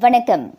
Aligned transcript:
வணக்கம். 0.00 0.58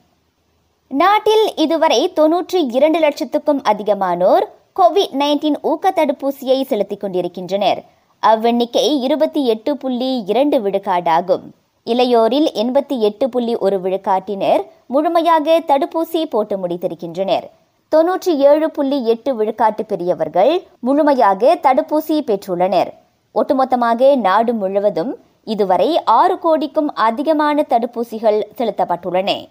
நாட்டில் 0.87 1.55
இதுவரை 1.55 2.11
தொன்னூற்றி 2.15 2.59
இரண்டு 2.69 2.99
லட்சத்துக்கும் 2.99 3.61
அதிகமானோர் 3.63 4.45
கோவிட் 4.79 5.13
நைன்டீன் 5.13 5.55
ஊக்க 5.61 5.91
தடுப்பூசியை 5.95 6.63
செலுத்திக் 6.63 6.99
கொண்டிருக்கின்றனர். 6.99 7.83
அவ்வெண்ணிக்கை 8.23 8.99
இருபத்தி 8.99 9.45
எட்டு 9.45 9.77
புள்ளி 9.77 10.23
இரண்டு 10.25 10.59
விழுக்காடாகும். 10.59 11.41
இளையோரில் 11.85 12.47
எண்பத்தி 12.53 12.99
எட்டு 12.99 13.29
புள்ளி 13.29 13.55
ஒரு 13.55 13.79
விழுக்காட்டினர் 13.79 14.61
முழுமையாக 14.87 15.59
தடுப்பூசி 15.67 16.25
போட்டு 16.25 16.67
முடித்திருக்கின்றனர். 16.67 17.43
தொன்னூற்றி 17.91 18.35
ஏழு 18.35 18.71
புள்ளி 18.71 19.05
எட்டு 19.05 19.43
விழுக்காட்டு 19.43 19.81
பெரியவர்கள் 19.87 20.63
முழுமையாக 20.79 21.59
தடுப்பூசி 21.63 22.19
பெற்றுள்ளனர். 22.29 22.93
ஒட்டுமொத்தமாக 23.35 24.15
நாடு 24.15 24.53
முழுவதும் 24.53 25.23
இதுவரை 25.43 26.03
ஆறு 26.03 26.39
கோடிக்கும் 26.39 26.95
அதிகமான 26.95 27.65
தடுப்பூசிகள் 27.69 28.39
செலுத்தப்பட்டுள்ளன. 28.57 29.47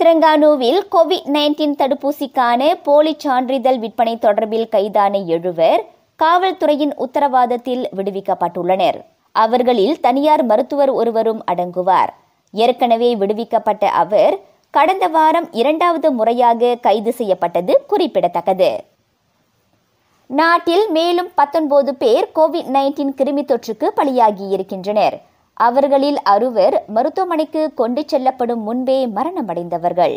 திரங்கானுவில் 0.00 0.80
கோவிட் 0.92 1.28
நைன்டீன் 1.36 1.76
தடுப்பூசிக்கான 1.78 2.74
போலி 2.82 3.14
சான்றிதழ் 3.18 3.78
விற்பனை 3.78 4.16
தொடர்பில் 4.16 4.68
கைதான 4.68 5.18
எழுவர் 5.18 5.82
காவல்துறையின் 6.22 6.92
உத்தரவாதத்தில் 6.98 7.84
விடுவிக்கப்பட்டுள்ளனர். 7.96 8.98
அவர்களில் 9.32 10.00
தனியார் 10.00 10.44
மருத்துவர் 10.44 10.90
ஒருவரும் 10.90 11.42
அடங்குவார். 11.46 12.12
ஏற்கனவே 12.52 13.16
விடுவிக்கப்பட்ட 13.16 13.88
அவர் 13.88 14.38
கடந்த 14.70 15.08
வாரம் 15.08 15.48
இரண்டாவது 15.52 16.10
முறையாக 16.10 16.74
கைது 16.74 17.12
செய்யப்பட்டது 17.12 17.84
குறிப்பிடத்தக்கது. 17.86 18.84
நாட்டில் 20.30 20.90
மேலும் 20.90 21.28
பத்தொன்பது 21.34 21.94
பேர் 21.94 22.26
கோவிட் 22.34 22.68
நைன்டீன் 22.74 23.12
கிருமி 23.18 23.42
தொற்றுக்கு 23.44 23.86
பலியாகியிருக்கின்றனர் 23.96 25.16
அவர்களில் 25.54 26.18
அறுவர் 26.22 26.82
மருத்துவமனைக்கு 26.86 27.74
கொண்டு 27.74 28.02
செல்லப்படும் 28.06 28.62
முன்பே 28.62 29.06
மரணமடைந்தவர்கள். 29.06 30.16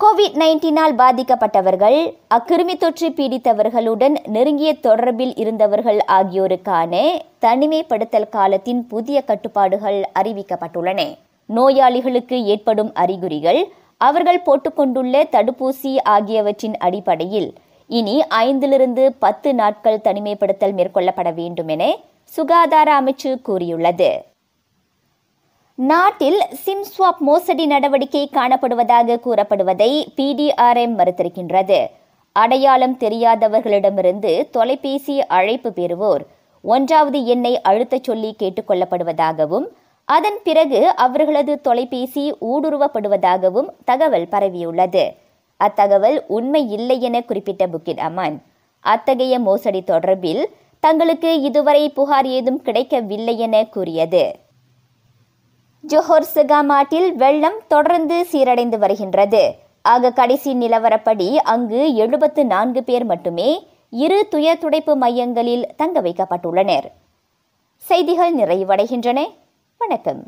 கோவிட் 0.00 0.36
நைன்டீனால் 0.42 0.94
பாதிக்கப்பட்டவர்கள் 0.96 1.98
அக்கிருமி 2.34 2.76
தொற்று 2.76 3.08
பீடித்தவர்களுடன் 3.08 4.16
நெருங்கிய 4.26 4.72
தொடர்பில் 4.82 5.34
இருந்தவர்கள் 5.36 6.00
ஆகியோருக்கான 6.08 7.02
தனிமைப்படுத்தல் 7.40 8.28
காலத்தின் 8.28 8.86
புதிய 8.86 9.22
கட்டுப்பாடுகள் 9.22 10.00
அறிவிக்கப்பட்டுள்ளன. 10.18 11.00
நோயாளிகளுக்கு 11.46 12.44
ஏற்படும் 12.44 12.94
அறிகுறிகள் 12.94 13.72
அவர்கள் 13.96 14.44
போட்டுக்கொண்டுள்ள 14.46 15.26
தடுப்பூசி 15.30 15.96
ஆகியவற்றின் 16.02 16.76
அடிப்படையில் 16.78 17.54
இனி 17.86 18.22
ஐந்திலிருந்து 18.28 19.08
பத்து 19.18 19.54
நாட்கள் 19.54 20.00
தனிமைப்படுத்தல் 20.04 20.74
மேற்கொள்ளப்பட 20.74 21.34
வேண்டும் 21.34 21.68
என 21.68 21.96
சுகாதார 22.24 23.00
அமைச்சு 23.00 23.42
கூறியுள்ளது. 23.42 24.24
நாட்டில் 25.74 26.42
சிம் 26.52 26.84
ஸ்வாப் 26.84 27.18
மோசடி 27.18 27.66
நடவடிக்கை 27.66 28.28
காணப்படுவதாக 28.32 29.18
கூறப்படுவதை 29.24 30.06
பிடிஆர்எம் 30.16 30.94
மறுத்திருக்கின்றது. 30.98 31.86
அடையாளம் 32.32 32.96
தெரியாதவர்களிடமிருந்து 32.98 34.50
தொலைபேசி 34.50 35.26
அழைப்பு 35.26 35.70
பெறுவோர் 35.70 36.20
ஒன்றாவது 36.62 37.24
எண்ணை 37.24 37.60
அழுத்தச் 37.68 38.02
சொல்லி 38.02 38.36
கேட்டுக்கொள்ளப்படுவதாகவும் 38.38 39.66
அதன் 40.04 40.38
பிறகு 40.44 40.94
அவர்களது 40.96 41.60
தொலைபேசி 41.60 42.36
ஊடுருவப்படுவதாகவும் 42.40 43.68
தகவல் 43.84 44.26
பரவியுள்ளது. 44.30 45.04
அத்தகவல் 45.66 46.20
உண்மை 46.26 46.70
இல்லை 46.70 47.00
என 47.00 47.22
குறிப்பிட்ட 47.22 47.66
புக்கிட் 47.66 48.00
அமான். 48.00 48.42
அத்தகைய 48.80 49.38
மோசடி 49.38 49.82
தொடர்பில் 49.86 50.44
தங்களுக்கு 50.80 51.40
இதுவரை 51.40 51.90
புகார் 51.90 52.26
ஏதும் 52.26 52.62
கிடைக்கவில்லை 52.62 53.38
என 53.38 53.64
கூறியது. 53.64 54.36
ஜோஹர் 55.86 56.24
சகாமாட்டில் 56.34 57.12
வெள்ளம் 57.12 57.60
தொடர்ந்து 57.68 58.26
சீரடைந்து 58.32 58.78
வருகின்றது. 58.78 59.54
ஆக 59.82 60.10
கடைசி 60.10 60.54
நிலவரப்படி 60.54 61.34
அங்கு 61.34 61.94
எழுபத்து 61.94 62.46
நான்கு 62.46 62.82
பேர் 62.82 63.04
மட்டுமே 63.04 63.66
இரு 63.90 64.26
துயர் 64.28 64.58
துடைப்பு 64.58 64.96
மையங்களில் 64.96 65.68
தங்க 65.76 66.02
வைக்கப்பட்டுள்ளனர். 66.02 66.84
செய்திகள் 67.76 68.36
நிறைவடைகின்றன. 68.36 69.26
வணக்கம். 69.78 70.22